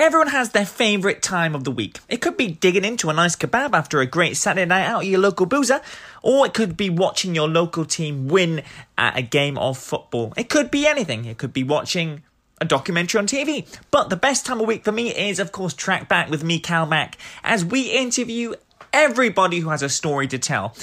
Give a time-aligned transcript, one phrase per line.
[0.00, 1.98] Everyone has their favourite time of the week.
[2.08, 5.06] It could be digging into a nice kebab after a great Saturday night out at
[5.06, 5.82] your local boozer,
[6.22, 8.62] or it could be watching your local team win
[8.96, 10.32] at a game of football.
[10.38, 11.26] It could be anything.
[11.26, 12.22] It could be watching
[12.62, 13.68] a documentary on TV.
[13.90, 16.60] But the best time of week for me is, of course, Track Back with me,
[16.60, 18.54] Cal Mack, as we interview
[18.94, 20.74] everybody who has a story to tell.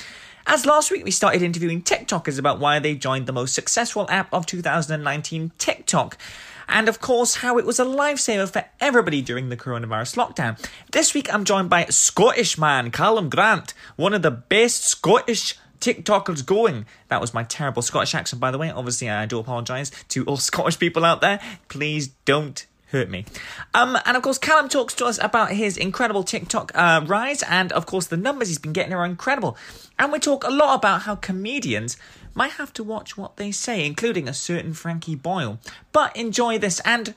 [0.45, 4.31] As last week we started interviewing TikTokers about why they joined the most successful app
[4.31, 6.19] of 2019, TikTok
[6.67, 10.69] and of course how it was a lifesaver for everybody during the coronavirus lockdown.
[10.91, 16.45] This week I'm joined by Scottish man Callum Grant, one of the best Scottish TikTokers
[16.45, 16.85] going.
[17.09, 18.71] That was my terrible Scottish accent, by the way.
[18.71, 21.39] Obviously, I do apologise to all Scottish people out there.
[21.69, 23.25] Please don't hurt me.
[23.73, 27.71] Um, and of course, Callum talks to us about his incredible TikTok uh, rise, and
[27.71, 29.57] of course, the numbers he's been getting are incredible.
[29.99, 31.97] And we talk a lot about how comedians
[32.37, 35.59] might have to watch what they say, including a certain Frankie Boyle.
[35.91, 37.15] But enjoy this, and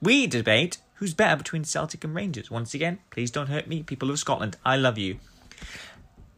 [0.00, 2.50] we debate who's better between Celtic and Rangers.
[2.50, 4.56] Once again, please don't hurt me, people of Scotland.
[4.64, 5.18] I love you.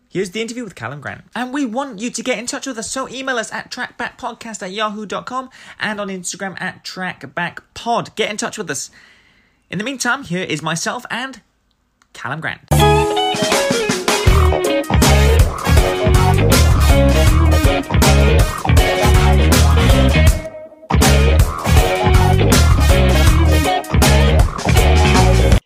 [0.09, 1.25] Here's the interview with Callum Grant.
[1.37, 4.63] And we want you to get in touch with us, so email us at trackbackpodcast
[4.63, 8.17] at yahoo.com and on Instagram at trackbackpod.
[8.17, 8.91] Get in touch with us.
[9.71, 11.43] In the meantime, here is myself and
[12.13, 13.86] Callum Grant.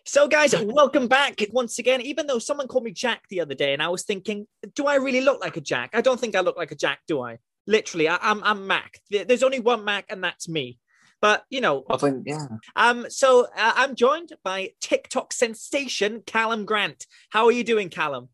[0.05, 2.01] So, guys, welcome back once again.
[2.01, 4.95] Even though someone called me Jack the other day, and I was thinking, do I
[4.95, 5.91] really look like a Jack?
[5.93, 7.39] I don't think I look like a Jack, do I?
[7.65, 8.99] Literally, I, am I'm, I'm Mac.
[9.09, 10.77] There's only one Mac, and that's me.
[11.21, 12.47] But you know, I think yeah.
[12.75, 17.05] Um, so uh, I'm joined by TikTok sensation Callum Grant.
[17.29, 18.29] How are you doing, Callum?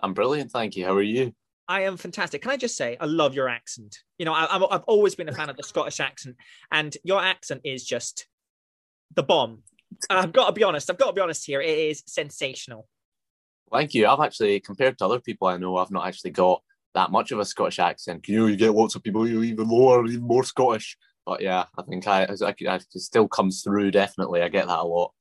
[0.00, 0.86] I'm brilliant, thank you.
[0.86, 1.34] How are you?
[1.70, 2.42] I am fantastic.
[2.42, 3.96] Can I just say, I love your accent.
[4.18, 6.34] You know, I, I've always been a fan of the Scottish accent,
[6.72, 8.26] and your accent is just
[9.14, 9.62] the bomb.
[10.10, 10.90] I've got to be honest.
[10.90, 11.60] I've got to be honest here.
[11.60, 12.88] It is sensational.
[13.72, 14.08] Thank you.
[14.08, 16.60] I've actually, compared to other people I know, I've not actually got
[16.94, 18.26] that much of a Scottish accent.
[18.26, 20.98] You know, you get lots of people who are even more, even more Scottish.
[21.24, 23.92] But yeah, I think I, I, I it still comes through.
[23.92, 25.12] Definitely, I get that a lot.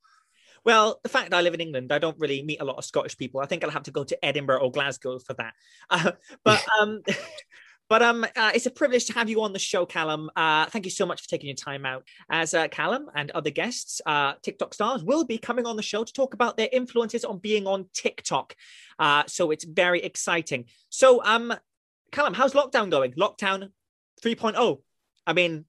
[0.66, 2.86] Well, the fact that I live in England, I don't really meet a lot of
[2.86, 3.42] Scottish people.
[3.42, 5.54] I think I'll have to go to Edinburgh or Glasgow for that.
[5.90, 6.12] Uh,
[6.44, 7.02] but um,
[7.90, 10.30] But um, uh, it's a privilege to have you on the show, Callum.
[10.36, 12.04] Uh, thank you so much for taking your time out.
[12.30, 16.04] As uh, Callum and other guests, uh, TikTok stars will be coming on the show
[16.04, 18.56] to talk about their influences on being on TikTok.
[19.00, 20.66] Uh, so it's very exciting.
[20.90, 21.52] So, um,
[22.12, 23.14] Callum, how's lockdown going?
[23.14, 23.72] Lockdown
[24.22, 24.82] 3.0.
[25.26, 25.66] I mean,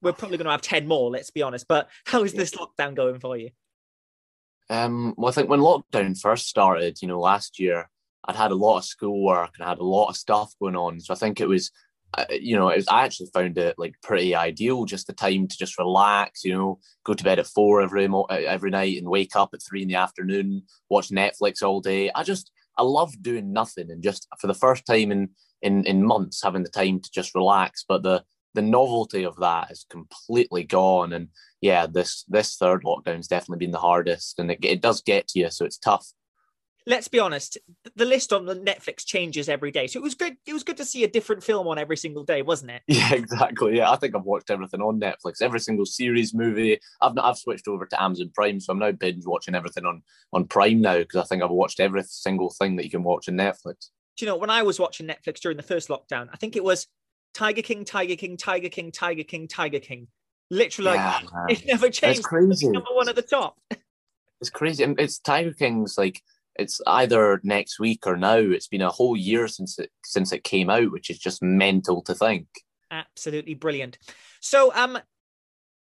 [0.00, 1.68] we're probably going to have 10 more, let's be honest.
[1.68, 3.50] But how is this lockdown going for you?
[4.70, 7.88] Um, well, I think when lockdown first started, you know, last year,
[8.26, 11.00] I'd had a lot of schoolwork and I had a lot of stuff going on.
[11.00, 11.70] So I think it was,
[12.16, 15.48] uh, you know, it was, I actually found it like pretty ideal, just the time
[15.48, 19.34] to just relax, you know, go to bed at four every every night and wake
[19.36, 22.10] up at three in the afternoon, watch Netflix all day.
[22.14, 25.30] I just, I love doing nothing and just for the first time in
[25.62, 27.84] in in months having the time to just relax.
[27.88, 28.24] But the
[28.58, 31.12] the novelty of that is completely gone.
[31.12, 31.28] And
[31.60, 35.38] yeah, this this third lockdown's definitely been the hardest, and it, it does get to
[35.38, 36.12] you, so it's tough
[36.88, 37.58] let's be honest,
[37.96, 39.86] the list on the Netflix changes every day.
[39.86, 40.38] So it was good.
[40.46, 42.82] It was good to see a different film on every single day, wasn't it?
[42.88, 43.76] Yeah, exactly.
[43.76, 46.80] Yeah, I think I've watched everything on Netflix, every single series, movie.
[47.02, 50.02] I've not, I've switched over to Amazon Prime, so I'm now binge watching everything on
[50.32, 53.28] on Prime now because I think I've watched every single thing that you can watch
[53.28, 53.90] on Netflix.
[54.16, 56.28] Do you know when I was watching Netflix during the first lockdown?
[56.32, 56.88] I think it was
[57.38, 60.08] Tiger King, Tiger King, Tiger King, Tiger King, Tiger King.
[60.50, 62.18] Literally, yeah, like, it never changed.
[62.18, 62.68] It's crazy.
[62.68, 63.56] Number one at the top.
[64.40, 64.84] It's crazy.
[64.98, 66.20] It's Tiger King's like
[66.56, 68.38] it's either next week or now.
[68.38, 72.02] It's been a whole year since it since it came out, which is just mental
[72.02, 72.48] to think.
[72.90, 73.98] Absolutely brilliant.
[74.40, 74.98] So, um,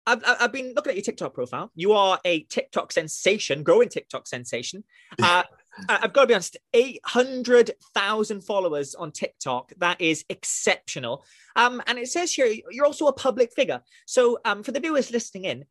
[0.06, 1.72] I've, I've been looking at your TikTok profile.
[1.73, 4.84] You are a TikTok sensation, growing TikTok sensation.
[5.22, 5.44] Uh,
[5.88, 9.74] I've got to be honest, 800,000 followers on TikTok.
[9.78, 11.26] That is exceptional.
[11.56, 13.82] Um, and it says here you're also a public figure.
[14.06, 15.66] So, um, for the viewers listening in,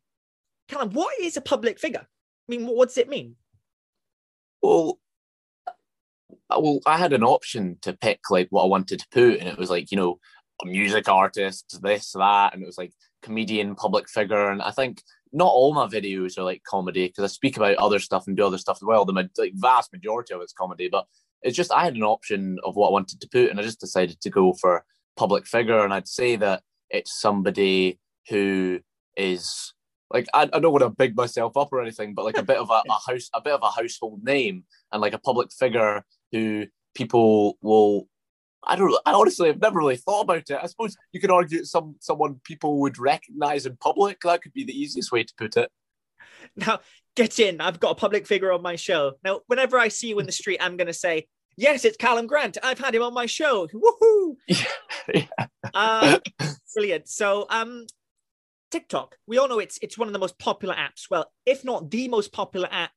[0.67, 2.01] Callum, what is a public figure?
[2.01, 3.35] I mean, what does it mean?
[4.61, 4.99] Well,
[5.67, 9.47] uh, well, I had an option to pick like what I wanted to put, and
[9.47, 10.19] it was like you know,
[10.61, 15.01] a music artist, this, that, and it was like comedian, public figure, and I think
[15.33, 18.45] not all my videos are like comedy because I speak about other stuff and do
[18.45, 19.05] other stuff as well.
[19.05, 21.05] The like vast majority of it's comedy, but
[21.41, 23.79] it's just I had an option of what I wanted to put, and I just
[23.79, 24.85] decided to go for
[25.15, 27.99] public figure, and I'd say that it's somebody
[28.29, 28.79] who
[29.17, 29.73] is
[30.13, 32.57] like I, I don't want to big myself up or anything, but like a bit
[32.57, 36.03] of a, a house, a bit of a household name and like a public figure
[36.31, 38.07] who people will.
[38.63, 38.95] I don't.
[39.05, 40.59] I honestly have never really thought about it.
[40.61, 44.21] I suppose you could argue some someone people would recognize in public.
[44.21, 45.71] That could be the easiest way to put it.
[46.55, 46.79] now
[47.15, 47.61] get in.
[47.61, 49.13] I've got a public figure on my show.
[49.23, 51.27] Now, whenever I see you in the street, I'm going to say,
[51.57, 52.57] yes, it's Callum Grant.
[52.63, 53.67] I've had him on my show.
[53.67, 54.35] Woohoo!
[55.11, 55.25] Yeah.
[55.73, 56.19] uh,
[56.75, 57.09] brilliant.
[57.09, 57.87] So, um,
[58.69, 59.17] TikTok.
[59.25, 61.07] We all know it's it's one of the most popular apps.
[61.09, 62.93] Well, if not the most popular app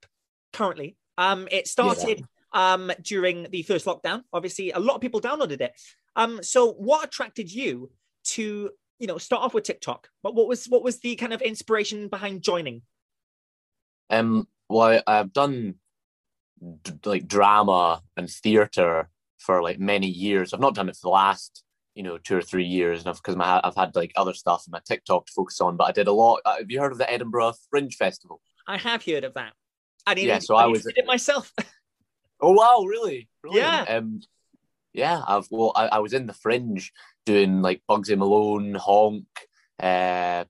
[0.52, 0.96] currently.
[1.16, 2.24] Um, it started yeah.
[2.54, 4.22] Um during the first lockdown.
[4.32, 5.72] Obviously, a lot of people downloaded it.
[6.16, 7.90] Um, so what attracted you
[8.24, 10.08] to you know start off with TikTok?
[10.22, 12.82] But what was what was the kind of inspiration behind joining?
[14.10, 15.74] Um, well, I, have done
[16.82, 20.54] d- like drama and theater for like many years.
[20.54, 21.62] I've not done it for the last
[21.94, 24.72] you know two or three years enough because my I've had like other stuff in
[24.72, 25.76] my TikTok to focus on.
[25.76, 26.40] But I did a lot.
[26.44, 28.40] Uh, have you heard of the Edinburgh Fringe Festival?
[28.66, 29.52] I have heard of that.
[30.06, 30.28] I didn't.
[30.28, 31.52] Yeah, so I, I was did it myself.
[32.44, 32.84] oh wow!
[32.84, 33.28] Really?
[33.50, 33.84] Yeah.
[33.88, 34.20] Um,
[34.92, 35.22] yeah.
[35.26, 36.92] I've well, I, I was in the Fringe
[37.26, 39.26] doing like Bugsy Malone, Honk.
[39.82, 40.44] Uh,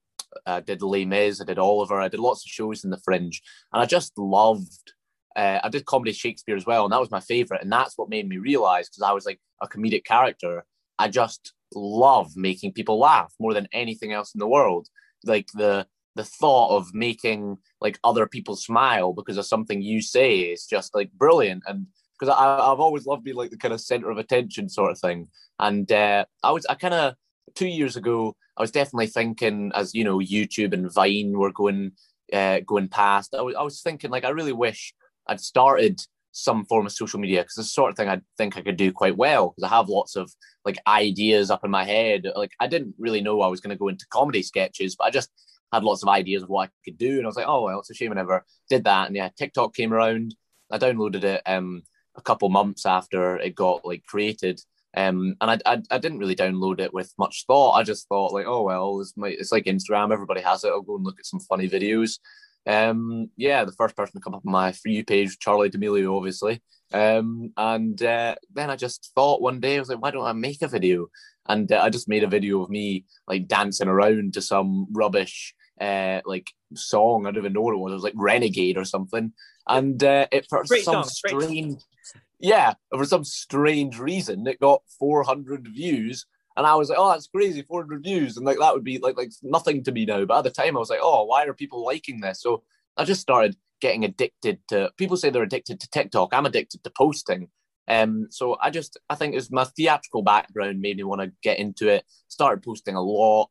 [0.47, 3.41] I did Les Mis, I did Oliver, I did lots of shows in the Fringe,
[3.73, 4.93] and I just loved.
[5.37, 8.09] Uh, I did comedy Shakespeare as well, and that was my favorite, and that's what
[8.09, 10.65] made me realize because I was like a comedic character.
[10.99, 14.89] I just love making people laugh more than anything else in the world.
[15.25, 20.39] Like the the thought of making like other people smile because of something you say
[20.41, 21.63] is just like brilliant.
[21.67, 21.87] And
[22.19, 25.29] because I've always loved being like the kind of center of attention sort of thing.
[25.59, 27.15] And uh, I was I kind of
[27.55, 31.93] two years ago I was definitely thinking as you know YouTube and Vine were going
[32.33, 34.95] uh, going past I was, I was thinking like I really wish
[35.27, 36.01] I'd started
[36.33, 38.93] some form of social media because the sort of thing I think I could do
[38.93, 40.33] quite well because I have lots of
[40.65, 42.27] like ideas up in my head.
[42.35, 45.11] Like I didn't really know I was going to go into comedy sketches but I
[45.11, 45.31] just
[45.73, 47.19] had lots of ideas of what I could do.
[47.19, 49.09] And I was like, oh, well, it's a shame I never did that.
[49.09, 50.35] And yeah, TikTok came around.
[50.71, 51.83] I downloaded it um,
[52.17, 54.61] a couple months after it got like created.
[54.97, 57.73] Um, and I, I, I, didn't really download it with much thought.
[57.73, 60.13] I just thought like, oh well, it's, my, it's like Instagram.
[60.13, 60.69] Everybody has it.
[60.69, 62.21] I'll go and look at some funny videos.
[62.67, 66.17] Um, yeah, the first person to come up on my for you page, Charli D'Amelio,
[66.17, 66.63] obviously.
[66.95, 70.33] Um, and uh, then I just thought one day, I was like, why don't I
[70.33, 71.09] make a video?
[71.47, 75.55] And uh, I just made a video of me like dancing around to some rubbish
[75.81, 77.27] uh, like song.
[77.27, 77.91] I don't even know what it was.
[77.91, 79.33] It was like Renegade or something.
[79.69, 81.05] And uh, it for Great some song.
[81.05, 81.83] strange,
[82.39, 86.27] yeah, for some strange reason, it got 400 views.
[86.57, 88.37] And I was like, oh, that's crazy, 400 views.
[88.37, 90.25] And like that would be like like nothing to me now.
[90.27, 92.41] But at the time, I was like, oh, why are people liking this?
[92.41, 92.63] So
[92.97, 94.91] I just started getting addicted to.
[94.97, 96.33] People say they're addicted to TikTok.
[96.33, 97.49] I'm addicted to posting.
[97.87, 101.33] Um, so I just I think it was my theatrical background made me want to
[101.43, 102.05] get into it.
[102.29, 103.51] Started posting a lot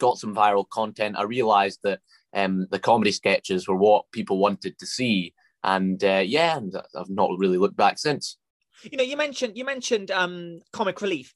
[0.00, 2.00] got some viral content, I realised that
[2.34, 6.58] um, the comedy sketches were what people wanted to see, and uh, yeah,
[6.98, 8.38] I've not really looked back since.
[8.82, 11.34] You know, you mentioned you mentioned um, comic relief.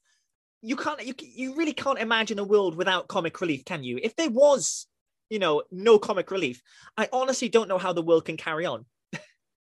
[0.61, 3.99] You can't, you you really can't imagine a world without comic relief, can you?
[4.01, 4.87] If there was,
[5.29, 6.61] you know, no comic relief,
[6.97, 8.85] I honestly don't know how the world can carry on.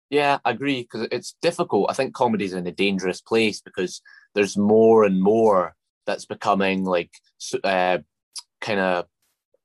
[0.10, 1.90] Yeah, I agree because it's difficult.
[1.90, 4.02] I think comedy's in a dangerous place because
[4.36, 5.76] there's more and more
[6.06, 7.12] that's becoming like
[7.64, 7.98] uh,
[8.62, 9.06] kind of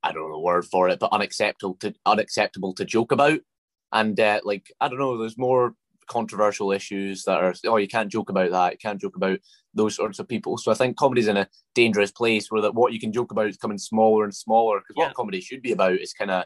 [0.02, 3.38] I don't know the word for it, but unacceptable to unacceptable to joke about.
[3.92, 5.74] And uh, like I don't know, there's more
[6.08, 9.38] controversial issues that are oh you can't joke about that, you can't joke about
[9.75, 10.58] those sorts of people.
[10.58, 13.46] So I think comedy's in a dangerous place where that what you can joke about
[13.46, 14.81] is coming smaller and smaller.
[14.81, 15.06] Because yeah.
[15.06, 16.44] what comedy should be about is kind of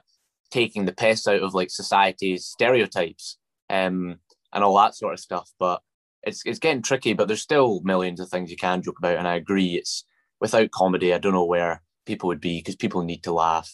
[0.51, 3.39] taking the piss out of like society's stereotypes
[3.69, 4.17] um,
[4.53, 5.51] and all that sort of stuff.
[5.59, 5.81] But
[6.23, 7.13] it's it's getting tricky.
[7.13, 9.75] But there's still millions of things you can joke about, and I agree.
[9.75, 10.05] It's
[10.41, 13.73] without comedy, I don't know where people would be because people need to laugh.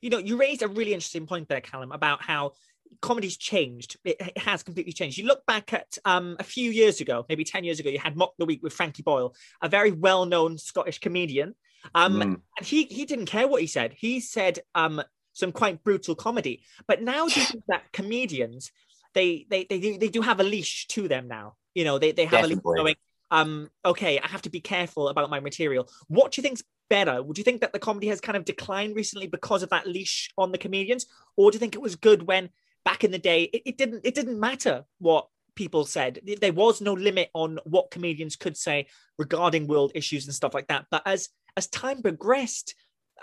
[0.00, 2.52] You know, you raised a really interesting point there, Callum, about how
[3.00, 3.96] comedy's changed.
[4.04, 5.18] It, has completely changed.
[5.18, 8.16] You look back at um, a few years ago, maybe 10 years ago, you had
[8.16, 11.54] Mock the Week with Frankie Boyle, a very well known Scottish comedian.
[11.94, 12.22] Um, mm.
[12.58, 13.94] And he, he didn't care what he said.
[13.96, 16.62] He said um, some quite brutal comedy.
[16.86, 18.70] But now do you think that comedians,
[19.14, 21.54] they, they, they, do, they do have a leash to them now?
[21.74, 22.54] You know, they, they have Definitely.
[22.54, 22.96] a leash going,
[23.30, 25.88] um, okay, I have to be careful about my material.
[26.08, 27.22] What do you think's better?
[27.22, 30.30] Would you think that the comedy has kind of declined recently because of that leash
[30.36, 31.06] on the comedians,
[31.36, 32.50] or do you think it was good when
[32.84, 36.20] back in the day it, it didn't it didn't matter what people said.
[36.40, 38.86] There was no limit on what comedians could say
[39.18, 40.86] regarding world issues and stuff like that.
[40.90, 42.74] But as as time progressed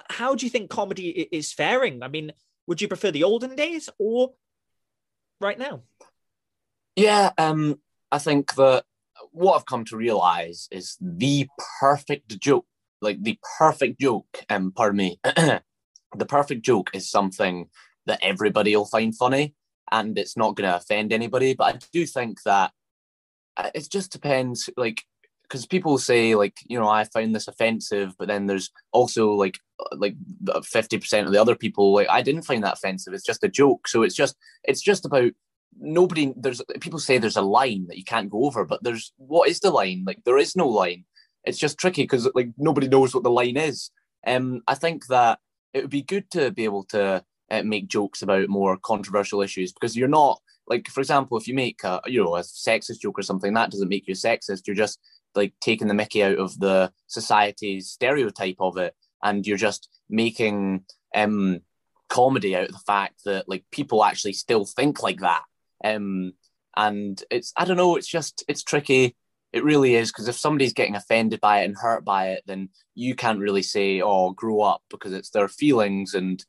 [0.09, 2.03] how do you think comedy is faring?
[2.03, 2.31] I mean
[2.67, 4.33] would you prefer the olden days or
[5.41, 5.83] right now?
[6.95, 7.79] Yeah um
[8.11, 8.83] i think that
[9.31, 11.47] what I've come to realize is the
[11.79, 12.65] perfect joke,
[13.01, 17.69] like the perfect joke, um, pardon me, the perfect joke is something
[18.07, 19.53] that everybody will find funny
[19.91, 21.53] and it's not going to offend anybody.
[21.53, 22.71] But I do think that
[23.55, 24.69] uh, it just depends.
[24.75, 25.03] Like
[25.43, 29.59] because people say like you know I find this offensive, but then there's also like
[29.93, 30.15] like
[30.63, 33.13] fifty percent of the other people like I didn't find that offensive.
[33.13, 33.87] It's just a joke.
[33.87, 35.31] So it's just it's just about
[35.79, 36.33] nobody.
[36.35, 39.59] There's people say there's a line that you can't go over, but there's what is
[39.59, 40.03] the line?
[40.05, 41.05] Like there is no line.
[41.43, 43.89] It's just tricky because like nobody knows what the line is.
[44.25, 45.39] Um, I think that
[45.73, 49.71] it would be good to be able to uh, make jokes about more controversial issues
[49.71, 53.17] because you're not like for example if you make a you know a sexist joke
[53.17, 54.67] or something that doesn't make you sexist.
[54.67, 54.99] You're just
[55.35, 60.83] like taking the mickey out of the society's stereotype of it and you're just making
[61.15, 61.61] um
[62.09, 65.43] comedy out of the fact that like people actually still think like that.
[65.83, 66.33] Um
[66.75, 69.15] and it's i don't know it's just it's tricky.
[69.53, 72.69] It really is because if somebody's getting offended by it and hurt by it then
[72.95, 76.43] you can't really say oh grow up because it's their feelings and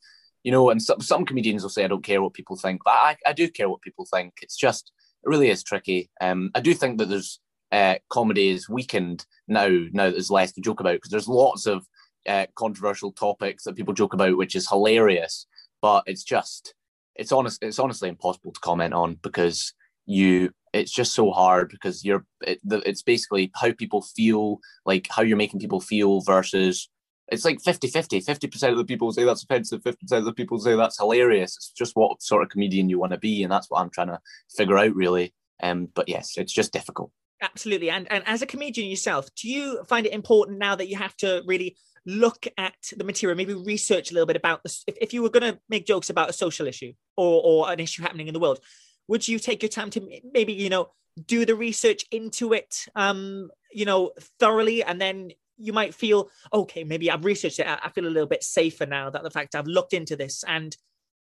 [0.44, 2.92] you know and some, some comedians will say i don't care what people think but
[2.92, 4.92] I, I do care what people think it's just
[5.24, 7.40] it really is tricky um i do think that there's
[7.70, 9.68] uh, comedy is weakened now.
[9.92, 11.86] Now there's less to joke about because there's lots of
[12.26, 15.46] uh, controversial topics that people joke about, which is hilarious.
[15.80, 16.74] But it's just
[17.14, 17.62] it's honest.
[17.62, 19.74] It's honestly impossible to comment on because
[20.06, 20.50] you.
[20.74, 22.24] It's just so hard because you're.
[22.42, 26.88] It, it's basically how people feel, like how you're making people feel versus.
[27.30, 28.20] It's like 50 50.
[28.20, 31.56] 50% of the people say that's offensive, 50% of the people say that's hilarious.
[31.56, 33.42] It's just what sort of comedian you want to be.
[33.42, 34.20] And that's what I'm trying to
[34.54, 35.34] figure out, really.
[35.62, 37.10] Um, but yes, it's just difficult.
[37.40, 37.90] Absolutely.
[37.90, 41.16] And and as a comedian yourself, do you find it important now that you have
[41.18, 44.82] to really look at the material, maybe research a little bit about this?
[44.86, 47.78] If, if you were going to make jokes about a social issue or, or an
[47.78, 48.60] issue happening in the world,
[49.06, 50.90] would you take your time to maybe, you know,
[51.26, 56.84] do the research into it, um, you know, thoroughly and then you might feel, okay,
[56.84, 57.66] maybe I've researched it.
[57.66, 60.76] I, feel a little bit safer now that the fact I've looked into this and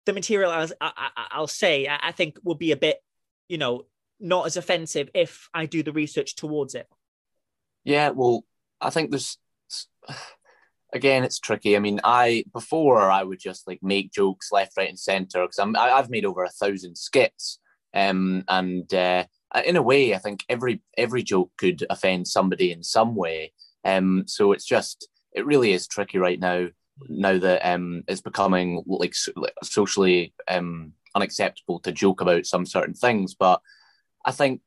[0.07, 2.99] the material I'll, I, will say, I think will be a bit,
[3.49, 3.87] you know,
[4.21, 6.87] not as offensive if I do the research towards it.
[7.85, 8.45] Yeah, well,
[8.81, 9.39] I think there's
[10.93, 11.77] again, it's tricky.
[11.77, 15.59] I mean, I before I would just like make jokes left, right, and center because
[15.59, 17.59] I'm I, I've made over a thousand skits,
[17.95, 19.25] um, and uh,
[19.65, 23.53] in a way, I think every every joke could offend somebody in some way.
[23.85, 26.69] Um, so it's just it really is tricky right now.
[27.09, 29.15] Now that um, it's becoming like
[29.63, 33.61] socially um unacceptable to joke about some certain things, but
[34.25, 34.63] I think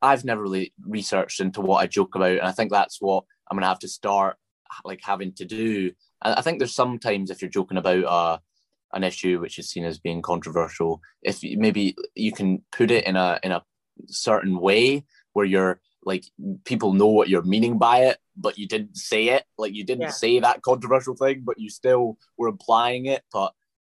[0.00, 3.56] I've never really researched into what I joke about, and I think that's what I'm
[3.56, 4.36] gonna have to start
[4.84, 5.92] like having to do.
[6.24, 8.38] And I think there's sometimes if you're joking about uh,
[8.92, 13.16] an issue which is seen as being controversial, if maybe you can put it in
[13.16, 13.62] a in a
[14.06, 16.24] certain way where you're like
[16.64, 19.44] people know what you're meaning by it, but you didn't say it.
[19.58, 20.10] Like you didn't yeah.
[20.10, 23.22] say that controversial thing, but you still were implying it.
[23.32, 23.52] But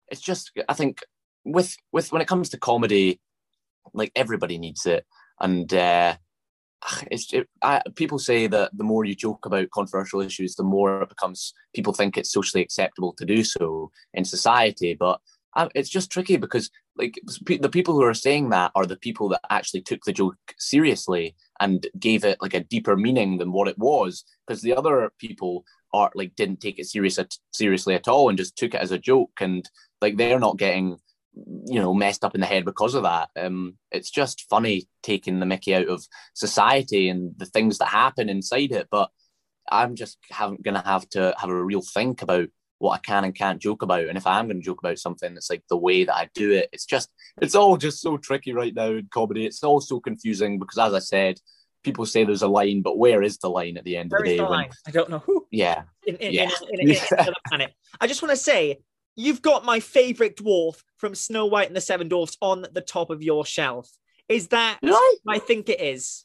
[0.09, 1.01] it's just I think
[1.45, 3.21] with with when it comes to comedy,
[3.93, 5.07] like everybody needs it,
[5.41, 6.17] and uh,
[7.11, 11.03] it's it, I, people say that the more you joke about controversial issues, the more
[11.03, 14.95] it becomes people think it's socially acceptable to do so in society.
[14.95, 15.21] But
[15.57, 19.29] uh, it's just tricky because like the people who are saying that are the people
[19.29, 23.69] that actually took the joke seriously and gave it like a deeper meaning than what
[23.69, 24.25] it was.
[24.47, 27.19] Because the other people are like didn't take it serious
[27.53, 29.71] seriously at all and just took it as a joke and
[30.03, 30.99] like they're not getting
[31.67, 35.41] you know messed up in the head because of that um it's just funny taking
[35.41, 39.11] the mickey out of society and the things that happen inside it but
[39.71, 43.35] i'm just haven't gonna have to have a real think about what i can and
[43.35, 46.05] can't joke about and if i am gonna joke about something it's like the way
[46.05, 47.09] that i do it it's just
[47.41, 50.93] it's all just so tricky right now in comedy it's all so confusing because as
[50.93, 51.39] i said
[51.85, 54.25] people say there's a line, but where is the line at the end of the
[54.25, 54.37] day?
[54.39, 55.47] The when, I don't know who.
[55.53, 55.83] Yeah.
[56.07, 56.51] In, in, yeah.
[56.73, 56.97] in.
[58.01, 58.81] I just want to say
[59.15, 63.11] you've got my favorite dwarf from Snow White and the Seven Dwarfs on the top
[63.11, 63.89] of your shelf.
[64.29, 64.81] Is that?
[65.29, 66.25] I think it is.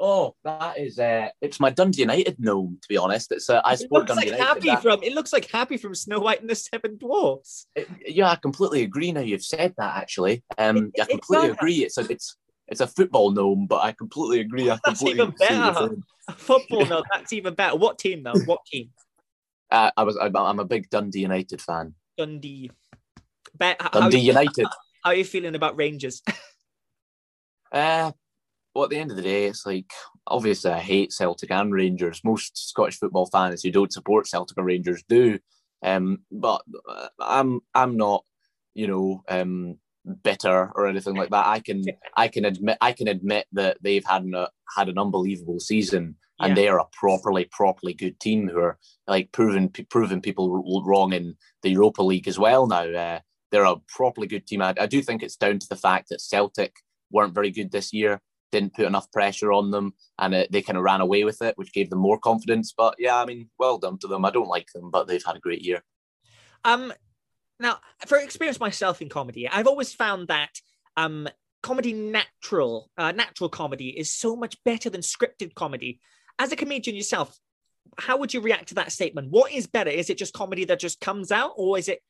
[0.00, 3.32] Oh, that is uh it's my Dundee United gnome, to be honest.
[3.32, 4.44] It's uh, I support Dundee like United.
[4.44, 4.82] Happy that...
[4.82, 7.66] from it looks like happy from Snow White and the Seven Dwarfs.
[7.74, 10.44] It, yeah, I completely agree now you've said that actually.
[10.56, 11.84] Um it, I completely agree.
[11.84, 12.36] It's a it's
[12.68, 14.70] it's a football gnome, but I completely agree.
[14.70, 15.96] I that's completely even better.
[16.28, 17.76] A football gnome, that's even better.
[17.76, 18.38] What team though?
[18.44, 18.90] What team?
[19.70, 20.16] Uh, I was.
[20.16, 21.94] I'm a big Dundee United fan.
[22.16, 22.70] Dundee.
[23.54, 24.66] Bet, Dundee how, United.
[25.04, 26.22] How are you feeling about Rangers?
[27.70, 28.12] uh,
[28.78, 29.90] well, at the end of the day, it's like
[30.28, 32.20] obviously I hate Celtic and Rangers.
[32.22, 35.40] Most Scottish football fans who don't support Celtic or Rangers do.
[35.82, 38.22] Um, but uh, I'm I'm not,
[38.74, 39.78] you know, um,
[40.22, 41.48] bitter or anything like that.
[41.48, 41.82] I can
[42.16, 46.14] I can admit I can admit that they've had an, uh, had an unbelievable season
[46.38, 46.54] and yeah.
[46.54, 51.34] they are a properly properly good team who are like proving proving people wrong in
[51.64, 52.84] the Europa League as well now.
[52.84, 53.18] Uh,
[53.50, 54.62] they're a properly good team.
[54.62, 56.76] I, I, do think it's down to the fact that Celtic
[57.10, 58.20] weren't very good this year.
[58.50, 61.56] Didn't put enough pressure on them, and it, they kind of ran away with it,
[61.56, 62.72] which gave them more confidence.
[62.76, 64.24] But yeah, I mean, well done to them.
[64.24, 65.82] I don't like them, but they've had a great year.
[66.64, 66.92] Um,
[67.60, 70.60] now, for experience myself in comedy, I've always found that
[70.96, 71.28] um,
[71.62, 76.00] comedy natural, uh, natural comedy is so much better than scripted comedy.
[76.38, 77.36] As a comedian yourself,
[77.98, 79.30] how would you react to that statement?
[79.30, 79.90] What is better?
[79.90, 82.00] Is it just comedy that just comes out, or is it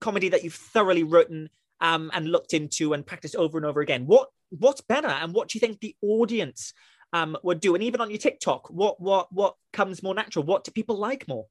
[0.00, 1.50] comedy that you've thoroughly written
[1.80, 4.06] um, and looked into and practiced over and over again?
[4.06, 6.72] What what's better, and what do you think the audience
[7.12, 7.74] um, would do?
[7.74, 10.44] And even on your TikTok, what what what comes more natural?
[10.44, 11.46] What do people like more?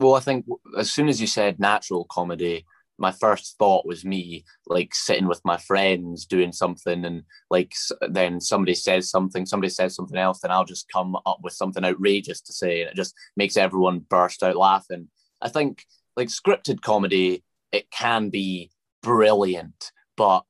[0.00, 0.46] Well, I think
[0.78, 2.66] as soon as you said natural comedy,
[2.98, 7.74] my first thought was me like sitting with my friends doing something and like
[8.08, 11.84] then somebody says something somebody says something else then i'll just come up with something
[11.84, 15.08] outrageous to say and it just makes everyone burst out laughing
[15.42, 15.84] i think
[16.16, 18.70] like scripted comedy it can be
[19.02, 20.44] brilliant but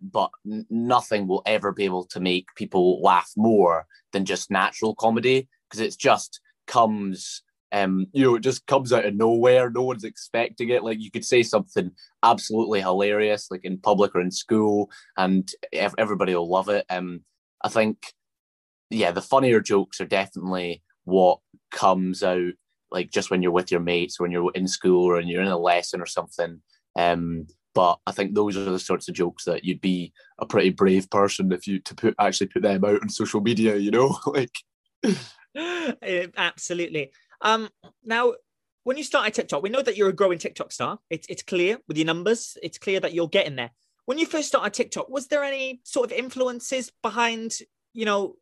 [0.00, 0.30] but
[0.70, 5.80] nothing will ever be able to make people laugh more than just natural comedy because
[5.80, 9.70] it's just comes um, you know, it just comes out of nowhere.
[9.70, 10.82] No one's expecting it.
[10.82, 11.90] Like you could say something
[12.22, 16.86] absolutely hilarious, like in public or in school, and everybody will love it.
[16.88, 17.20] Um,
[17.62, 17.98] I think,
[18.88, 22.52] yeah, the funnier jokes are definitely what comes out
[22.90, 25.48] like just when you're with your mates, when you're in school or when you're in
[25.48, 26.62] a lesson or something.
[26.96, 27.46] Um,
[27.78, 31.08] but I think those are the sorts of jokes that you'd be a pretty brave
[31.10, 33.76] person if you to put actually put them out on social media.
[33.76, 34.50] You know, like
[36.36, 37.12] absolutely.
[37.40, 37.68] Um,
[38.04, 38.32] now,
[38.82, 40.98] when you started TikTok, we know that you're a growing TikTok star.
[41.08, 42.58] It's it's clear with your numbers.
[42.64, 43.70] It's clear that you're getting there.
[44.06, 47.58] When you first started TikTok, was there any sort of influences behind?
[47.94, 48.34] You know,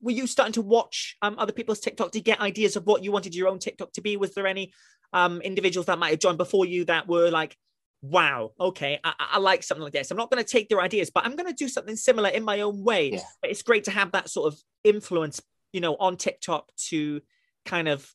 [0.00, 3.10] were you starting to watch um, other people's TikTok to get ideas of what you
[3.10, 4.16] wanted your own TikTok to be?
[4.16, 4.72] Was there any
[5.12, 7.56] um, individuals that might have joined before you that were like,
[8.02, 10.10] wow, okay, I, I like something like this.
[10.10, 12.44] I'm not going to take their ideas, but I'm going to do something similar in
[12.44, 13.12] my own way.
[13.12, 13.20] Yeah.
[13.40, 15.40] But it's great to have that sort of influence,
[15.72, 17.20] you know, on TikTok to
[17.64, 18.08] kind of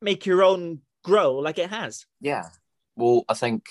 [0.00, 2.06] make your own grow like it has.
[2.20, 2.48] Yeah.
[2.96, 3.66] Well, I think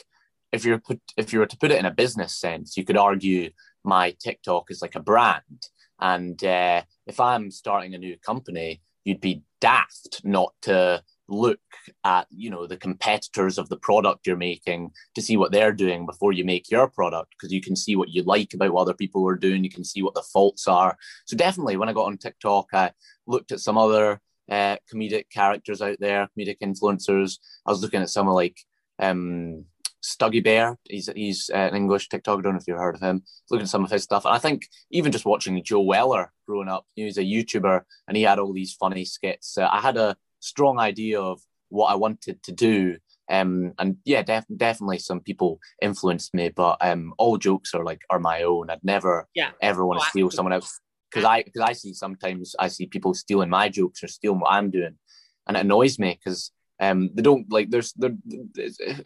[0.51, 2.97] if you're put if you were to put it in a business sense, you could
[2.97, 3.49] argue
[3.83, 5.67] my TikTok is like a brand.
[5.99, 11.59] And uh, if I'm starting a new company, you'd be daft not to look
[12.03, 16.05] at you know the competitors of the product you're making to see what they're doing
[16.05, 18.93] before you make your product because you can see what you like about what other
[18.93, 22.07] people are doing you can see what the faults are so definitely when i got
[22.07, 22.91] on tiktok i
[23.25, 27.39] looked at some other uh, comedic characters out there, comedic influencers.
[27.65, 28.59] I was looking at some of like
[28.99, 29.65] um,
[30.03, 30.77] Stuggy Bear.
[30.83, 32.39] He's he's uh, an English TikTok.
[32.39, 33.23] I don't know if you've heard of him.
[33.49, 36.67] Looking at some of his stuff, and I think even just watching Joe Weller growing
[36.67, 39.57] up, he was a YouTuber, and he had all these funny skits.
[39.57, 42.97] Uh, I had a strong idea of what I wanted to do.
[43.29, 48.01] Um, and yeah, def- definitely some people influenced me, but um, all jokes are like
[48.09, 48.69] are my own.
[48.69, 49.51] I'd never yeah.
[49.61, 50.79] ever want to oh, steal someone else
[51.09, 54.51] because I because I see sometimes I see people stealing my jokes or stealing what
[54.51, 54.95] I'm doing,
[55.47, 58.15] and it annoys me because um they don't like there's there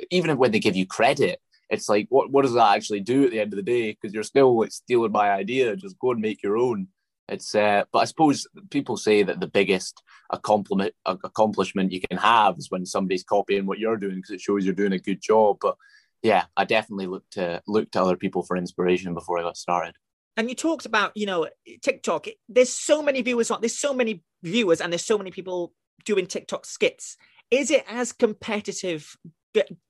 [0.09, 3.31] even when they give you credit, it's like what what does that actually do at
[3.31, 3.91] the end of the day?
[3.91, 5.75] Because you're still like stealing my idea.
[5.75, 6.87] Just go and make your own.
[7.29, 12.57] It's uh, but I suppose people say that the biggest accomplishment accomplishment you can have
[12.57, 15.57] is when somebody's copying what you're doing because it shows you're doing a good job.
[15.61, 15.75] But
[16.23, 19.95] yeah, I definitely looked to look to other people for inspiration before I got started.
[20.37, 21.47] And you talked about you know
[21.81, 22.27] tiktok.
[22.47, 25.73] There's so many viewers on there's so many viewers and there's so many people
[26.05, 27.17] doing tiktok skits.
[27.51, 29.17] Is it as competitive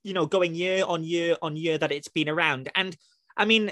[0.03, 2.69] you know going year on year on year that it's been around?
[2.75, 2.97] And
[3.39, 3.71] i mean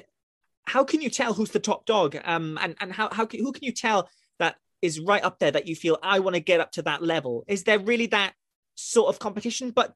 [0.67, 3.51] how can you tell who's the top dog um and and how, how can, who
[3.51, 6.60] can you tell that is right up there that you feel i want to get
[6.60, 8.34] up to that level is there really that
[8.75, 9.93] sort of competition but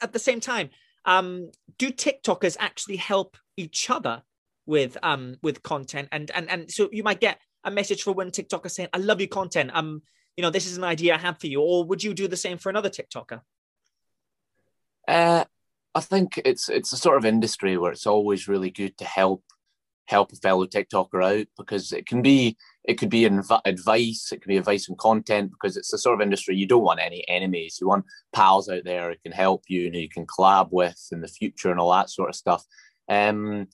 [0.00, 0.70] at the same time
[1.04, 4.22] um do tiktokers actually help each other
[4.64, 8.30] with um with content and and and so you might get a message for one
[8.30, 9.70] TikToker saying, I love your content.
[9.72, 10.02] Um,
[10.36, 11.60] you know, this is an idea I have for you.
[11.60, 13.40] Or would you do the same for another TikToker?
[15.06, 15.44] Uh
[15.94, 19.44] I think it's it's a sort of industry where it's always really good to help
[20.06, 24.42] help a fellow TikToker out because it can be it could be inv- advice, it
[24.42, 27.26] could be advice and content because it's the sort of industry you don't want any
[27.28, 27.78] enemies.
[27.80, 31.00] You want pals out there who can help you and who you can collab with
[31.12, 32.64] in the future and all that sort of stuff.
[33.08, 33.68] Um,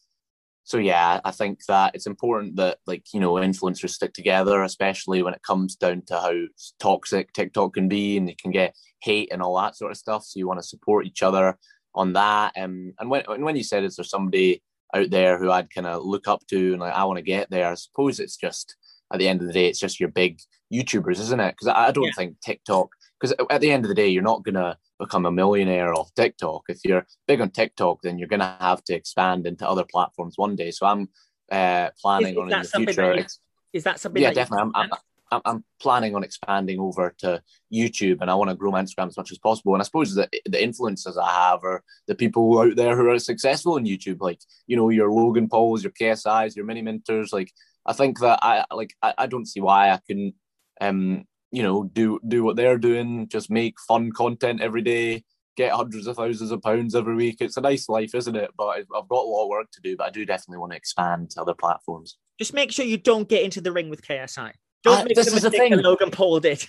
[0.64, 5.23] so yeah, I think that it's important that like you know influencers stick together, especially
[5.23, 6.35] when it comes down to how
[6.79, 10.25] toxic TikTok can be, and you can get hate and all that sort of stuff.
[10.25, 11.57] So you want to support each other
[11.95, 12.53] on that.
[12.55, 14.62] Um, and when and when you said is there somebody
[14.94, 17.51] out there who I'd kind of look up to and like I want to get
[17.51, 18.77] there, I suppose it's just
[19.12, 20.40] at the end of the day, it's just your big
[20.72, 21.53] YouTubers, isn't it?
[21.53, 22.12] Because I don't yeah.
[22.16, 22.90] think TikTok.
[23.20, 26.64] Because at the end of the day, you're not gonna become a millionaire off TikTok.
[26.68, 30.35] If you're big on TikTok, then you're going to have to expand into other platforms
[30.37, 30.70] one day.
[30.70, 31.09] So I'm
[31.51, 33.27] uh, planning is, is on in the future.
[33.72, 34.22] Is that something?
[34.22, 34.72] Yeah, that definitely.
[34.74, 34.98] I'm, I'm,
[35.31, 37.41] I'm, planning on expanding over to
[37.73, 39.75] YouTube, and I want to grow my Instagram as much as possible.
[39.75, 43.19] And I suppose the the influencers I have are the people out there who are
[43.19, 47.33] successful in YouTube, like you know your Logan Pauls, your KSI's, your Miniminters.
[47.33, 47.53] Like
[47.87, 50.35] I think that I like I, I don't see why I couldn't
[50.81, 55.25] um you know do do what they're doing, just make fun content every day,
[55.57, 57.37] get hundreds of thousands of pounds every week.
[57.41, 58.51] It's a nice life, isn't it?
[58.57, 59.97] But I've got a lot of work to do.
[59.97, 62.17] But I do definitely want to expand to other platforms.
[62.38, 64.53] just make sure you don't get into the ring with KSI.
[64.85, 65.77] Don't Uh, make this the is the thing.
[65.77, 66.64] Logan Paul did.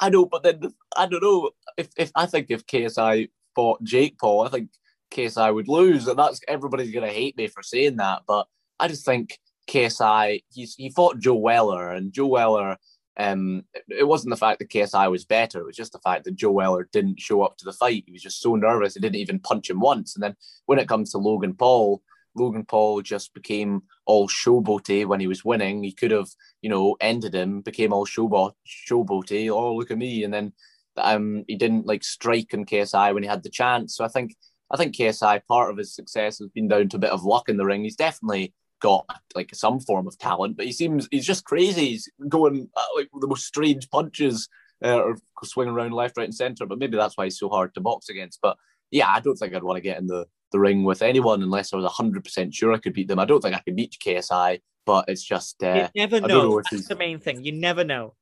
[0.00, 0.60] I know, but then
[0.96, 4.70] I don't know if, if I think if KSI fought Jake Paul, I think
[5.10, 8.22] KSI would lose, and that's everybody's gonna hate me for saying that.
[8.26, 8.46] But
[8.78, 12.76] I just think KSI he's he fought Joe Weller, and Joe Weller.
[13.18, 16.36] Um, it wasn't the fact that KSI was better; it was just the fact that
[16.36, 18.04] Joe Weller didn't show up to the fight.
[18.04, 20.14] He was just so nervous; he didn't even punch him once.
[20.14, 22.02] And then when it comes to Logan Paul,
[22.36, 25.82] Logan Paul just became all showboaty when he was winning.
[25.82, 26.28] He could have,
[26.62, 29.50] you know, ended him, became all showbo- showboaty.
[29.50, 30.24] Oh, look at me!
[30.24, 30.52] And then
[30.96, 33.96] um, he didn't like strike on KSI when he had the chance.
[33.96, 34.34] So I think
[34.70, 37.48] I think KSI part of his success has been down to a bit of luck
[37.48, 37.84] in the ring.
[37.84, 41.90] He's definitely got like some form of talent, but he seems he's just crazy.
[41.90, 44.48] He's going uh, like the most strange punches
[44.84, 46.66] uh, or swinging around left, right, and center.
[46.66, 48.40] But maybe that's why he's so hard to box against.
[48.42, 48.56] But
[48.90, 51.72] yeah, I don't think I'd want to get in the the ring with anyone unless
[51.72, 53.18] I was hundred percent sure I could beat them.
[53.18, 56.26] I don't think I could beat KSI, but it's just uh, you never know.
[56.28, 57.44] know That's he's- the main thing.
[57.44, 58.14] You never know.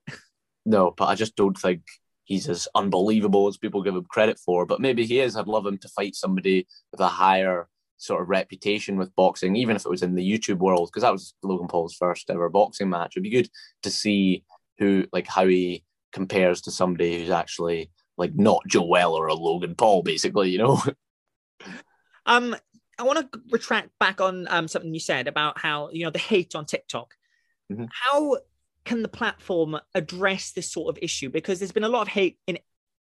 [0.65, 1.83] no, but I just don't think
[2.25, 4.65] he's as unbelievable as people give him credit for.
[4.65, 5.37] But maybe he is.
[5.37, 9.77] I'd love him to fight somebody with a higher sort of reputation with boxing, even
[9.77, 12.89] if it was in the YouTube world, because that was Logan Paul's first ever boxing
[12.91, 13.13] match.
[13.15, 13.49] It'd be good
[13.83, 14.45] to see
[14.79, 19.75] who, like, how he compares to somebody who's actually like not Joe Weller or Logan
[19.75, 20.51] Paul, basically.
[20.51, 20.83] You know?
[22.27, 22.57] Um,
[22.99, 26.19] I want to retract back on um something you said about how you know the
[26.19, 27.15] hate on TikTok.
[27.73, 27.89] Mhm.
[27.91, 28.39] How
[28.85, 31.31] can the platform address this sort of issue?
[31.31, 32.59] Because there's been a lot of hate in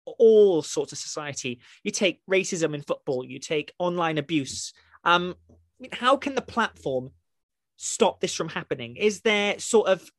[0.05, 1.59] all sorts of society.
[1.83, 4.73] You take racism in football, you take online abuse.
[5.03, 5.35] Um,
[5.91, 7.11] how can the platform
[7.77, 8.95] stop this from happening?
[8.95, 10.09] Is there sort of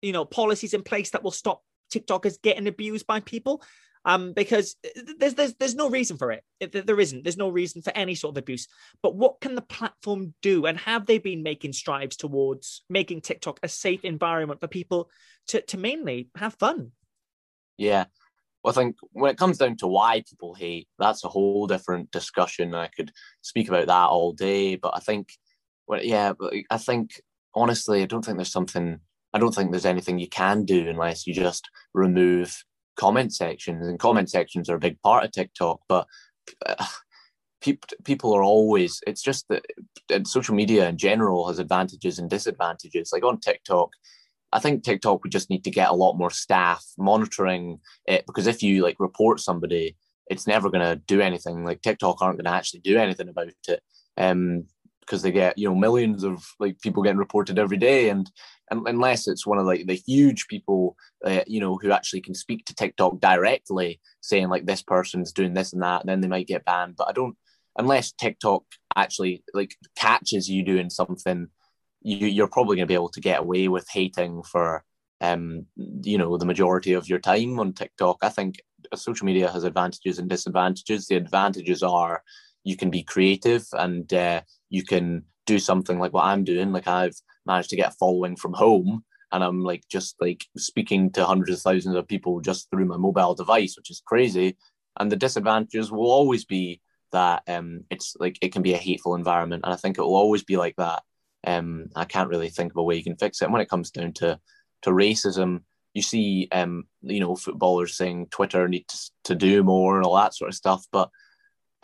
[0.00, 3.62] you know policies in place that will stop TikTokers getting abused by people?
[4.04, 4.76] Um, because
[5.18, 6.44] there's there's there's no reason for it.
[6.60, 7.22] There isn't.
[7.22, 8.66] There's no reason for any sort of abuse.
[9.02, 10.66] But what can the platform do?
[10.66, 15.10] And have they been making strides towards making TikTok a safe environment for people
[15.48, 16.92] to to mainly have fun?
[17.76, 18.06] Yeah.
[18.62, 22.10] Well, I think when it comes down to why people hate, that's a whole different
[22.12, 22.74] discussion.
[22.74, 23.10] I could
[23.40, 25.32] speak about that all day, but I think,
[25.88, 27.20] well, yeah, but I think
[27.54, 29.00] honestly, I don't think there's something.
[29.34, 32.62] I don't think there's anything you can do unless you just remove
[32.96, 35.80] comment sections, and comment sections are a big part of TikTok.
[35.88, 36.06] But
[36.64, 36.84] uh,
[38.04, 39.00] people are always.
[39.06, 43.10] It's just that social media in general has advantages and disadvantages.
[43.12, 43.90] Like on TikTok,
[44.52, 48.46] I think TikTok we just need to get a lot more staff monitoring it because
[48.46, 49.96] if you like report somebody,
[50.28, 51.64] it's never going to do anything.
[51.64, 53.82] Like TikTok aren't going to actually do anything about it,
[54.16, 54.64] um,
[55.02, 58.30] because they get you know millions of like people getting reported every day, and,
[58.70, 62.34] and unless it's one of like the huge people, uh, you know, who actually can
[62.34, 66.46] speak to TikTok directly, saying like this person's doing this and that, then they might
[66.46, 66.96] get banned.
[66.96, 67.36] But I don't,
[67.76, 68.64] unless TikTok
[68.96, 71.48] actually like catches you doing something
[72.02, 74.84] you, you're probably going to be able to get away with hating for
[75.20, 78.18] um you know the majority of your time on TikTok.
[78.22, 78.56] I think
[78.94, 81.06] social media has advantages and disadvantages.
[81.06, 82.22] The advantages are
[82.64, 86.72] you can be creative and uh, you can do something like what I'm doing.
[86.72, 91.10] Like I've managed to get a following from home, and I'm like just like speaking
[91.12, 94.56] to hundreds of thousands of people just through my mobile device, which is crazy.
[94.98, 96.80] And the disadvantages will always be
[97.12, 100.16] that um, it's like it can be a hateful environment, and I think it will
[100.16, 101.02] always be like that
[101.46, 103.46] um, I can't really think of a way you can fix it.
[103.46, 104.38] And when it comes down to
[104.82, 105.60] to racism,
[105.94, 110.34] you see, um, you know, footballers saying Twitter needs to do more and all that
[110.34, 110.86] sort of stuff.
[110.90, 111.10] But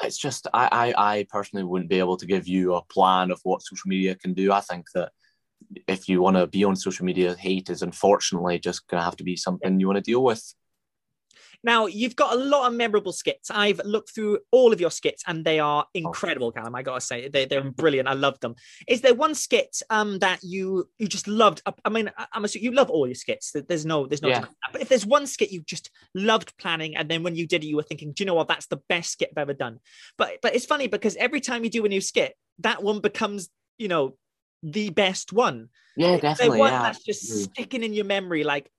[0.03, 3.41] it's just, I, I, I personally wouldn't be able to give you a plan of
[3.43, 4.53] what social media can do.
[4.53, 5.11] I think that
[5.87, 9.17] if you want to be on social media, hate is unfortunately just going to have
[9.17, 10.55] to be something you want to deal with.
[11.65, 13.51] Now, you've got a lot of memorable skits.
[13.51, 16.75] I've looked through all of your skits and they are incredible, Callum.
[16.75, 18.09] I gotta say, they, they're brilliant.
[18.09, 18.55] I love them.
[18.87, 21.63] Is there one skit um that you you just loved?
[21.67, 23.53] I- mean, I'm assuming you love all your skits.
[23.53, 24.45] There's no, there's no Yeah.
[24.73, 27.67] But if there's one skit you just loved planning, and then when you did it,
[27.67, 28.49] you were thinking, do you know what?
[28.49, 29.81] That's the best skit I've ever done.
[30.17, 33.49] But but it's funny because every time you do a new skit, that one becomes,
[33.79, 34.17] you know,
[34.63, 35.69] the best one.
[35.97, 36.59] Yeah, definitely.
[36.59, 37.53] one Yeah, that's just absolutely.
[37.53, 38.71] sticking in your memory, like,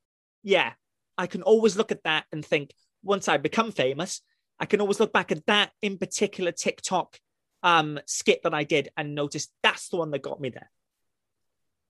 [0.44, 0.74] yeah,
[1.20, 4.22] I can always look at that and think, once I become famous,
[4.60, 7.20] I can always look back at that in particular TikTok
[7.62, 10.72] um skit that I did and notice that's the one that got me there.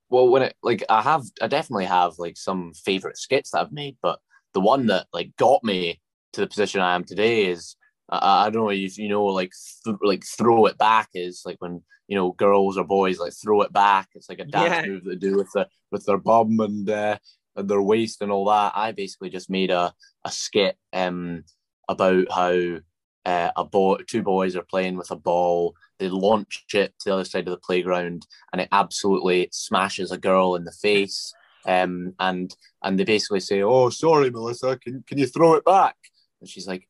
[0.10, 3.72] well, when it like I have, I definitely have like some favorite skits that I've
[3.72, 4.20] made, but
[4.54, 6.02] the one that like got me
[6.34, 7.76] to the position I am today is
[8.10, 9.52] I, I don't know if you know like
[9.84, 13.62] th- like throw it back is like when you know girls or boys like throw
[13.62, 14.10] it back.
[14.15, 14.86] It's like a dance Yeah.
[14.86, 17.18] move they do with the with their bum and uh,
[17.67, 18.74] their waist and all that.
[18.76, 19.93] I basically just made a
[20.26, 21.43] a skit um
[21.88, 22.80] about how
[23.26, 25.76] uh, a boy two boys are playing with a ball.
[26.00, 30.17] They launch it to the other side of the playground and it absolutely smashes a
[30.17, 31.34] girl in the face.
[31.65, 35.98] Um, and and they basically say, "Oh, sorry, Melissa, can can you throw it back?"
[36.39, 36.88] And she's like,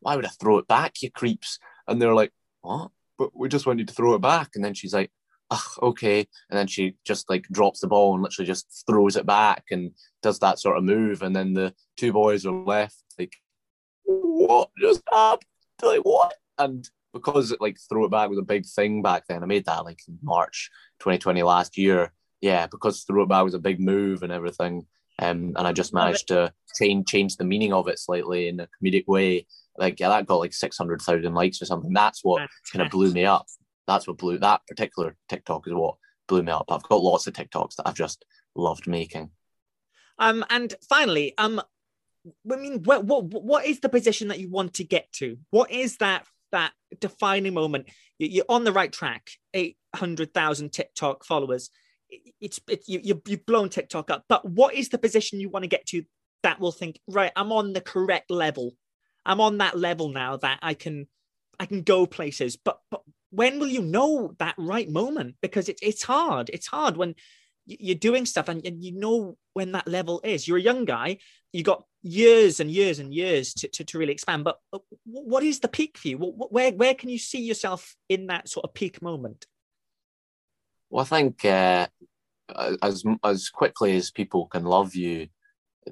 [0.00, 2.92] "Why would I throw it back, you creeps?" And they're like, "What?
[3.18, 5.25] But we just want you to throw it back." And then she's like, "Ugh,
[5.82, 9.64] okay." And then she just like drops the ball and literally just throws it back
[9.70, 11.22] and does that sort of move.
[11.22, 13.34] And then the two boys are left like,
[14.04, 15.42] "What just happened?
[15.82, 19.46] Like what?" And because like throw it back was a big thing back then, I
[19.46, 22.12] made that like in March 2020 last year.
[22.40, 24.86] Yeah, because throw it back was a big move and everything.
[25.18, 28.68] Um, and I just managed to change change the meaning of it slightly in a
[28.68, 29.46] comedic way.
[29.78, 31.92] Like yeah, that got like six hundred thousand likes or something.
[31.92, 33.46] That's what kind of blew me up.
[33.86, 35.96] That's what blew that particular TikTok is what
[36.28, 36.66] blew me up.
[36.70, 39.30] I've got lots of TikToks that I've just loved making.
[40.18, 41.60] Um, and finally, um,
[42.50, 45.38] I mean, what what what is the position that you want to get to?
[45.50, 47.88] What is that that defining moment?
[48.18, 49.30] You- You're on the right track.
[49.54, 51.70] Eight hundred thousand TikTok followers.
[52.40, 54.24] It's you you- you've blown TikTok up.
[54.28, 56.04] But what is the position you want to get to
[56.42, 57.32] that will think right?
[57.36, 58.72] I'm on the correct level.
[59.24, 61.08] I'm on that level now that I can
[61.60, 62.56] I can go places.
[62.56, 65.36] But but when will you know that right moment?
[65.40, 66.50] Because it's it's hard.
[66.52, 67.14] It's hard when
[67.66, 70.46] you're doing stuff and, and you know when that level is.
[70.46, 71.18] You're a young guy.
[71.52, 74.44] You got years and years and years to, to, to really expand.
[74.44, 74.58] But
[75.04, 76.18] what is the peak for you?
[76.18, 79.46] Wh- wh- Where where can you see yourself in that sort of peak moment?
[80.90, 81.88] Well, I think uh,
[82.82, 85.28] as as quickly as people can love you,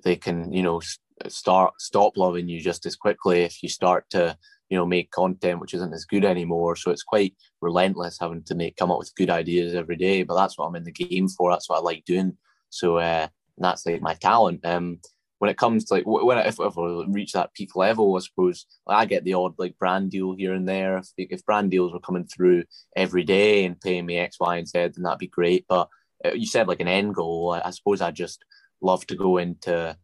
[0.02, 0.80] they can you know
[1.28, 4.36] start stop loving you just as quickly if you start to
[4.70, 6.76] you know make content which isn't as good anymore.
[6.76, 10.22] So it's quite relentless having to make come up with good ideas every day.
[10.22, 11.50] But that's what I'm in the game for.
[11.50, 12.36] That's what I like doing.
[12.70, 14.64] So uh, that's like my talent.
[14.64, 15.00] Um,
[15.38, 18.20] when it comes to like when I, if, if I reach that peak level, I
[18.20, 20.98] suppose like, I get the odd like brand deal here and there.
[20.98, 22.64] If, if brand deals were coming through
[22.96, 25.66] every day and paying me X, Y, and Z, then that'd be great.
[25.68, 25.88] But
[26.24, 27.50] uh, you said like an end goal.
[27.50, 28.44] I, I suppose I just
[28.80, 29.96] love to go into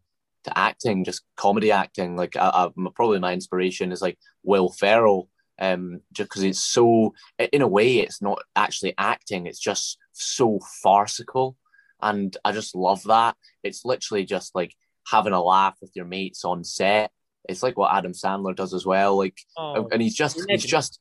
[0.45, 2.17] to acting, just comedy acting.
[2.17, 7.15] Like I, I, probably my inspiration is like Will Ferrell, um, just because it's so
[7.53, 9.47] in a way it's not actually acting.
[9.47, 11.57] It's just so farcical,
[12.01, 13.37] and I just love that.
[13.63, 14.75] It's literally just like
[15.07, 17.11] having a laugh with your mates on set.
[17.49, 19.17] It's like what Adam Sandler does as well.
[19.17, 21.01] Like Oh, and he's just he's just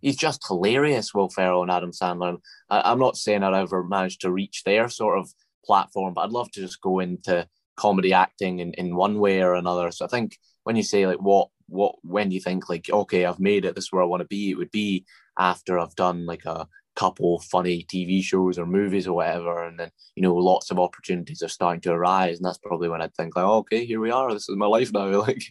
[0.00, 2.30] he's just hilarious, Will Ferrell and Adam Sandler.
[2.30, 5.30] And I, I'm not saying I'd ever managed to reach their sort of
[5.64, 9.54] platform, but I'd love to just go into comedy acting in, in one way or
[9.54, 9.90] another.
[9.90, 13.40] So I think when you say like what what when you think like okay I've
[13.40, 15.06] made it this is where I want to be it would be
[15.38, 19.90] after I've done like a couple funny TV shows or movies or whatever and then
[20.14, 23.34] you know lots of opportunities are starting to arise and that's probably when I'd think
[23.34, 25.42] like oh, okay here we are this is my life now like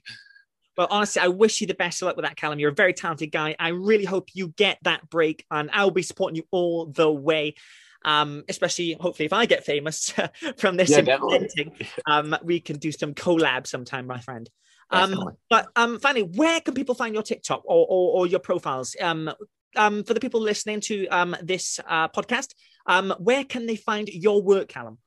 [0.77, 2.57] Well, honestly, I wish you the best of luck with that, Callum.
[2.57, 3.55] You're a very talented guy.
[3.59, 7.55] I really hope you get that break, and I'll be supporting you all the way.
[8.03, 10.11] Um, especially hopefully if I get famous
[10.57, 11.71] from this Yeah, inventing,
[12.05, 14.49] um, we can do some collab sometime, my friend.
[14.89, 18.95] Um, but um, finally, where can people find your TikTok or, or, or your profiles?
[18.99, 19.31] Um,
[19.75, 22.53] um, for the people listening to um, this uh, podcast,
[22.85, 24.97] um, where can they find your work, Callum?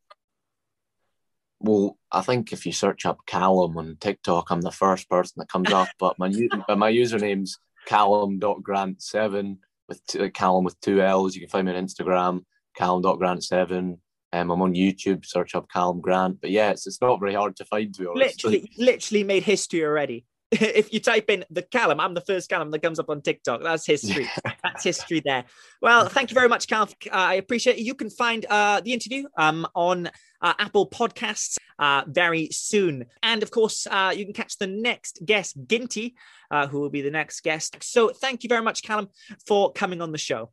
[1.61, 5.49] Well, I think if you search up Callum on TikTok, I'm the first person that
[5.49, 5.89] comes up.
[5.99, 6.33] But my
[6.67, 11.35] but my username's Callum.grant7 with two, Callum with two L's.
[11.35, 13.99] You can find me on Instagram, Callum.grant7.
[14.35, 16.41] Um, I'm on YouTube, search up Callum Grant.
[16.41, 18.45] But yeah, it's, it's not very hard to find, to be honest.
[18.45, 20.27] literally literally made history already.
[20.61, 23.63] If you type in the callum i'm the first callum that comes up on tiktok.
[23.63, 24.29] That's history.
[24.63, 25.45] That's history there.
[25.83, 27.83] Well thank you very much cal uh, i appreciate it.
[27.83, 30.11] You can find uh, the interview um, on
[30.43, 33.07] uh, apple podcasts uh, very soon.
[33.23, 36.15] And of course uh, you can catch the next guest ginty
[36.51, 37.77] uh, who will be the next guest.
[37.83, 39.09] So thank you very much callum
[39.47, 40.51] for coming on the show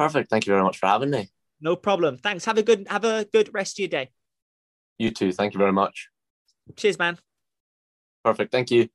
[0.00, 0.30] Perfect.
[0.30, 1.28] Thank you very much for having me.
[1.60, 2.16] No problem.
[2.16, 2.46] Thanks.
[2.46, 4.08] Have a good have a good rest of your day.
[4.96, 5.30] You too.
[5.30, 6.08] Thank you very much.
[6.74, 7.18] Cheers, man.
[8.24, 8.50] Perfect.
[8.50, 8.88] Thank you.